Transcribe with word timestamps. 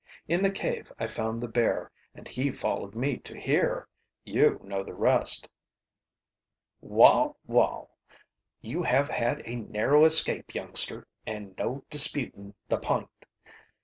In 0.27 0.41
the 0.41 0.49
cave 0.49 0.91
I 0.97 1.05
found 1.05 1.43
the 1.43 1.47
bear 1.47 1.91
and 2.15 2.27
he 2.27 2.49
followed 2.51 2.95
me 2.95 3.17
to 3.19 3.39
here. 3.39 3.87
You 4.23 4.59
know 4.63 4.83
the 4.83 4.95
rest." 4.95 5.47
"Wall! 6.79 7.37
wall! 7.45 7.91
You 8.61 8.81
have 8.81 9.09
had 9.09 9.43
a 9.45 9.57
narrow 9.57 10.03
escape, 10.05 10.55
youngster, 10.55 11.07
an' 11.27 11.53
no 11.55 11.83
disputin' 11.91 12.55
the 12.67 12.79
p'int. 12.79 13.09